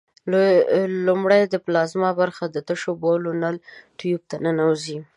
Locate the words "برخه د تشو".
2.21-2.91